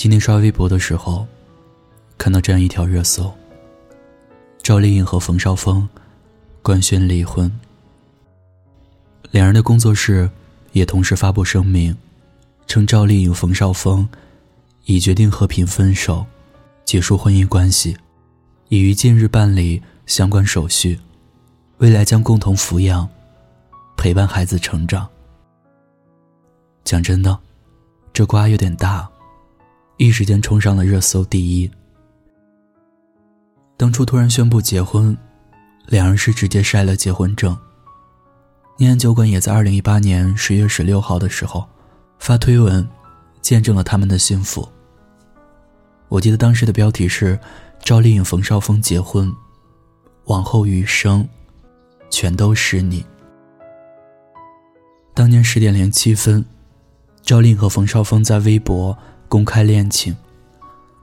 [0.00, 1.26] 今天刷微博的时候，
[2.16, 3.30] 看到这样一条热搜：
[4.62, 5.86] 赵丽颖和冯绍峰
[6.62, 7.52] 官宣离婚。
[9.30, 10.30] 两人的工作室
[10.72, 11.94] 也同时发布声明，
[12.66, 14.08] 称赵丽颖、冯绍峰
[14.86, 16.24] 已决定和平分手，
[16.82, 17.94] 结束婚姻关系，
[18.70, 20.98] 已于近日办理相关手续，
[21.76, 23.06] 未来将共同抚养、
[23.98, 25.06] 陪伴孩子成长。
[26.84, 27.38] 讲真的，
[28.14, 29.09] 这瓜有点大。
[30.00, 31.70] 一时间冲上了热搜第一。
[33.76, 35.14] 当初突然宣布结婚，
[35.88, 37.54] 两人是直接晒了结婚证。
[38.78, 41.68] 念安酒馆也在二零一八年十月十六号的时候
[42.18, 42.88] 发推文，
[43.42, 44.66] 见证了他们的幸福。
[46.08, 47.38] 我记得当时的标题是
[47.84, 49.30] “赵丽颖、冯绍峰结婚，
[50.24, 51.28] 往后余生，
[52.08, 53.04] 全都是你”。
[55.12, 56.42] 当年十点零七分，
[57.20, 58.96] 赵丽颖和冯绍峰在微博。
[59.30, 60.16] 公开恋情，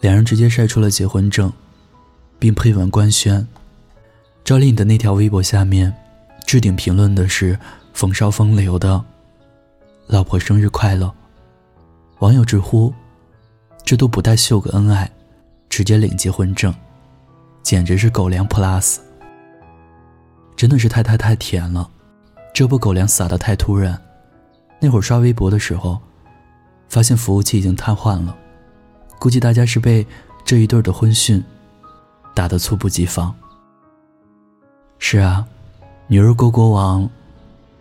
[0.00, 1.52] 两人直接晒出了结婚证，
[2.36, 3.46] 并配文官宣。
[4.44, 5.94] 赵丽颖的那条微博下面，
[6.44, 7.56] 置顶评论的是
[7.92, 9.04] 冯绍峰留的
[10.08, 11.14] “老婆生日快乐”。
[12.18, 12.92] 网友直呼
[13.86, 15.08] ：“这都不带秀个恩爱，
[15.68, 16.74] 直接领结婚证，
[17.62, 18.96] 简直是狗粮 plus。”
[20.56, 21.88] 真的是太太太甜了，
[22.52, 23.96] 这波狗粮撒的太突然。
[24.80, 26.00] 那会儿刷微博的时候。
[26.88, 28.36] 发现服务器已经瘫痪了，
[29.18, 30.06] 估计大家是被
[30.44, 31.42] 这一对的婚讯
[32.34, 33.34] 打得猝不及防。
[34.98, 35.46] 是啊，
[36.06, 37.08] 女儿国国王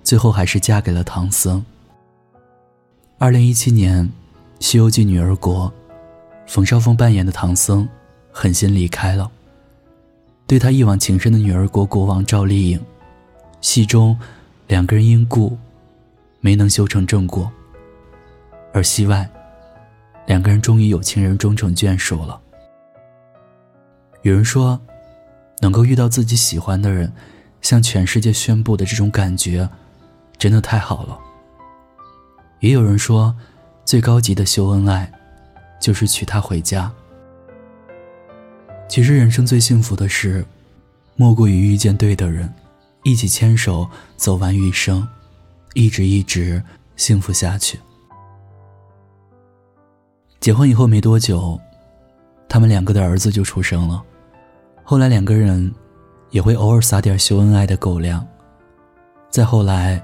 [0.04, 1.66] 最后还是嫁给了唐僧。
[3.18, 4.06] 二零一七年，
[4.60, 5.72] 《西游记》女儿国，
[6.46, 7.88] 冯绍峰扮演的唐僧
[8.32, 9.32] 狠心离开了，
[10.46, 12.80] 对他一往情深的女儿国国王赵丽颖，
[13.62, 14.18] 戏中
[14.68, 15.58] 两个人因故
[16.40, 17.52] 没能修成正果。
[18.78, 19.28] 而戏外，
[20.28, 22.40] 两个人终于有情人终成眷属了。
[24.22, 24.80] 有人说，
[25.62, 27.12] 能够遇到自己喜欢的人，
[27.64, 29.68] 向全世界宣布的这种感觉，
[30.38, 31.18] 真的太好了。
[32.60, 33.36] 也有人说，
[33.84, 35.12] 最高级的秀恩爱，
[35.82, 36.92] 就是娶她回家。
[38.88, 40.46] 其实人生最幸福的事，
[41.16, 42.54] 莫过于遇见对的人，
[43.04, 45.08] 一起牵手走完余生，
[45.74, 46.62] 一直一直
[46.96, 47.80] 幸福下去。
[50.40, 51.60] 结婚以后没多久，
[52.48, 54.02] 他们两个的儿子就出生了。
[54.84, 55.74] 后来两个人
[56.30, 58.26] 也会偶尔撒点秀恩爱的狗粮。
[59.30, 60.02] 再后来，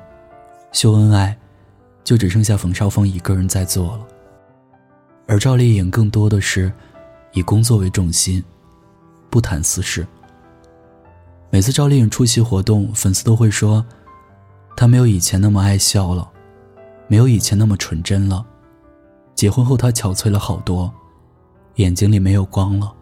[0.72, 1.38] 秀恩爱
[2.04, 4.08] 就只剩下冯绍峰一个人在做了。
[5.28, 6.72] 而赵丽颖更多的是
[7.32, 8.44] 以工作为重心，
[9.30, 10.06] 不谈私事。
[11.50, 13.86] 每次赵丽颖出席活动，粉丝都会说，
[14.76, 16.30] 她没有以前那么爱笑了，
[17.08, 18.46] 没有以前那么纯真了。
[19.44, 20.90] 结婚后，她憔悴了好多，
[21.76, 22.96] 眼睛里没有光了。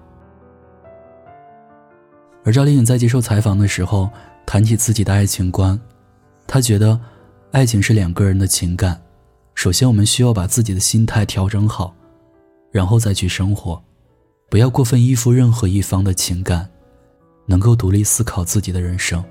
[2.44, 4.10] 而赵丽颖在接受采访的时候，
[4.44, 5.80] 谈起自己的爱情观，
[6.48, 7.00] 她觉得，
[7.52, 9.00] 爱情是两个人的情感，
[9.54, 11.94] 首先我们需要把自己的心态调整好，
[12.72, 13.80] 然后再去生活，
[14.50, 16.68] 不要过分依附任何一方的情感，
[17.46, 19.24] 能够独立思考自己的人生。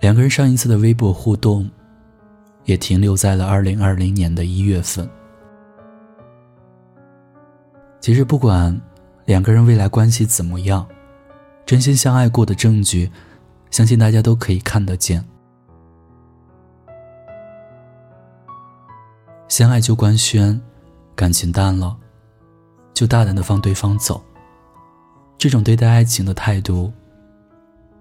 [0.00, 1.70] 两个人上一次的微博互动，
[2.64, 5.06] 也停留在了二零二零年的一月份。
[8.04, 8.78] 其实，不管
[9.24, 10.86] 两个人未来关系怎么样，
[11.64, 13.10] 真心相爱过的证据，
[13.70, 15.26] 相信大家都可以看得见。
[19.48, 20.60] 相爱就官宣，
[21.16, 21.96] 感情淡了，
[22.92, 24.22] 就大胆的放对方走。
[25.38, 26.92] 这种对待爱情的态度，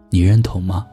[0.10, 0.86] 你认同吗？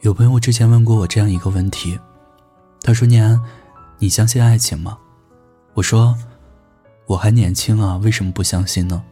[0.00, 2.00] 有朋友之前问过我这样一个问题，
[2.80, 3.38] 他说：“念安。”
[4.02, 4.98] 你相信爱情吗？
[5.74, 6.16] 我说，
[7.04, 9.04] 我还年轻啊，为什么不相信呢？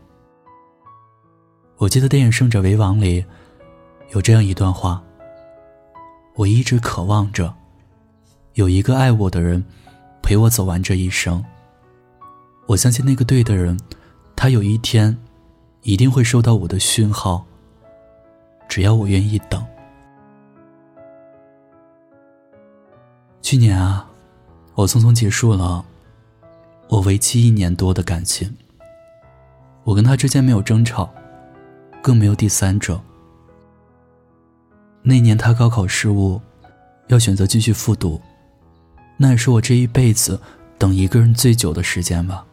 [1.77, 3.23] 我记得电影《胜者为王》里
[4.15, 5.03] 有这样一段话：
[6.37, 7.55] 我一直渴望着
[8.55, 9.63] 有一个爱我的人
[10.23, 11.45] 陪我走完这一生。
[12.67, 13.79] 我相信那个对的人，
[14.35, 15.15] 他有一天
[15.83, 17.45] 一定会收到我的讯号。
[18.67, 19.63] 只要我愿意等。
[23.43, 24.07] 去年啊。
[24.79, 25.85] 我匆匆结束了
[26.89, 28.49] 我为期一年多的感情。
[29.83, 31.13] 我跟他之间没有争吵，
[32.01, 33.01] 更没有第三者。
[35.03, 36.41] 那年他高考失误，
[37.09, 38.21] 要选择继续复读，
[39.17, 40.41] 那也是我这一辈子
[40.79, 42.47] 等一个人最久的时间吧。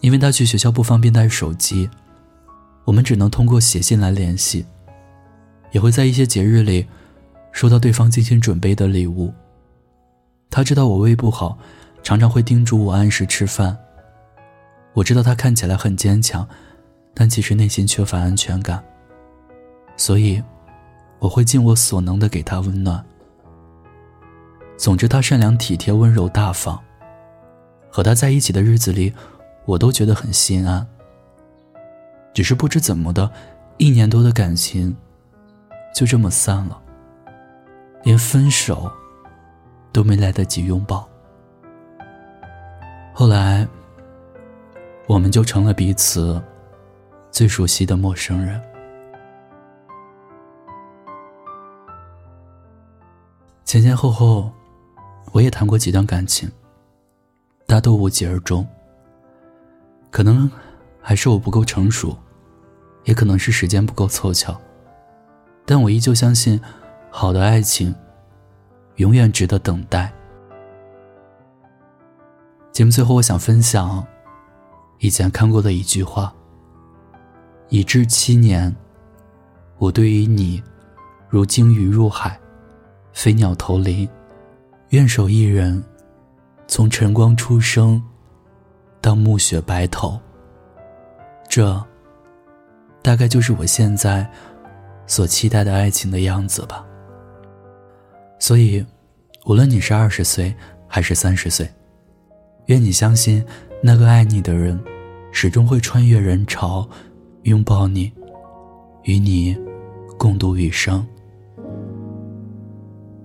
[0.00, 1.90] 因为他去学校不方便带手机，
[2.86, 4.64] 我们只能通过写信来联系，
[5.72, 6.86] 也会在一些节日里
[7.52, 9.30] 收到对方精心准备的礼物。
[10.52, 11.56] 他知道我胃不好，
[12.02, 13.74] 常常会叮嘱我按时吃饭。
[14.92, 16.46] 我知道他看起来很坚强，
[17.14, 18.84] 但其实内心缺乏安全感。
[19.96, 20.42] 所以，
[21.20, 23.02] 我会尽我所能的给他温暖。
[24.76, 26.78] 总之，他善良、体贴、温柔、大方。
[27.90, 29.10] 和他在一起的日子里，
[29.64, 30.86] 我都觉得很心安。
[32.34, 33.30] 只是不知怎么的，
[33.78, 34.94] 一年多的感情
[35.94, 36.78] 就这么散了，
[38.02, 38.92] 连分手。
[39.92, 41.06] 都没来得及拥抱，
[43.12, 43.68] 后来，
[45.06, 46.42] 我们就成了彼此
[47.30, 48.60] 最熟悉的陌生人。
[53.64, 54.50] 前前后后，
[55.32, 56.50] 我也谈过几段感情，
[57.66, 58.66] 大都无疾而终。
[60.10, 60.50] 可能
[61.00, 62.16] 还是我不够成熟，
[63.04, 64.58] 也可能是时间不够凑巧，
[65.64, 66.60] 但我依旧相信，
[67.10, 67.94] 好的爱情。
[68.96, 70.12] 永远值得等待。
[72.72, 74.04] 节目最后，我想分享
[74.98, 76.32] 以前看过的一句话
[77.68, 78.74] ：“已至七年，
[79.78, 80.62] 我对于你，
[81.28, 82.38] 如鲸鱼入海，
[83.12, 84.08] 飞鸟投林，
[84.88, 85.82] 愿守一人，
[86.66, 88.02] 从晨光初升
[89.00, 90.18] 到暮雪白头。”
[91.48, 91.84] 这，
[93.02, 94.26] 大概就是我现在
[95.06, 96.82] 所期待的爱情的样子吧。
[98.42, 98.84] 所以，
[99.46, 100.52] 无论你是二十岁
[100.88, 101.64] 还是三十岁，
[102.66, 103.40] 愿你相信
[103.80, 104.76] 那个爱你的人，
[105.30, 106.84] 始终会穿越人潮，
[107.44, 108.10] 拥抱你，
[109.04, 109.56] 与你
[110.18, 111.06] 共度余生。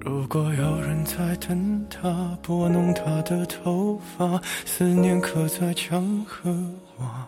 [0.02, 6.56] 如果有人在等他，拨弄他的头发，思念刻在墙和
[7.00, 7.28] 瓦。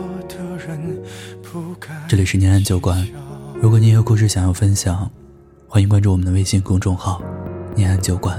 [2.11, 3.07] 这里是念安酒馆，
[3.61, 5.09] 如果你有故事想要分享，
[5.65, 7.21] 欢迎关注我们的微信公众号
[7.73, 8.37] “念安酒馆”。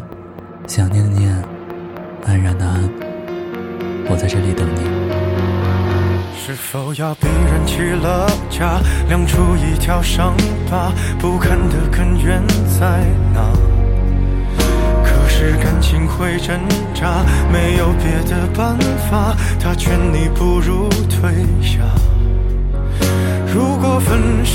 [0.69, 1.35] 想念的念，
[2.27, 2.83] 安然的安，
[4.11, 4.83] 我在这里等你。
[6.37, 8.79] 是否要逼人起了家，
[9.09, 10.37] 亮出一条伤
[10.71, 10.93] 疤？
[11.19, 12.47] 不堪的根源
[12.79, 13.03] 在
[13.33, 13.55] 哪？
[15.03, 16.61] 可是感情会挣
[16.93, 18.77] 扎，没有别的办
[19.11, 21.33] 法，他劝你不如退
[21.63, 21.81] 下。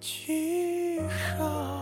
[0.00, 0.98] 记
[1.36, 1.79] 号。